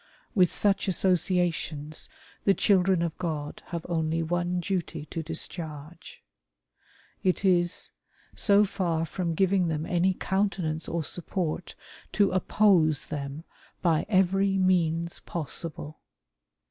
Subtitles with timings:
[0.33, 2.09] With such associations
[2.43, 6.23] the children of God have only one duty to discharge.
[7.21, 7.91] It is:
[8.35, 11.75] so for from giving them any countenance or support,
[12.13, 13.43] to oppose them
[13.83, 15.99] by every means possible.